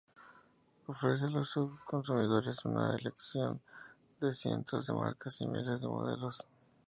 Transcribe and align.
Ofrece 0.87 1.25
a 1.25 1.29
los 1.29 1.53
consumidores 1.85 2.65
una 2.65 2.95
elección 2.95 3.61
de 4.19 4.33
cientos 4.33 4.87
de 4.87 4.93
marcas 4.93 5.39
y 5.41 5.45
miles 5.47 5.79
de 5.81 5.87
modelos. 5.87 6.47